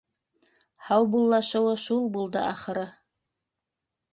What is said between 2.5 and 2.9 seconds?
ахыры.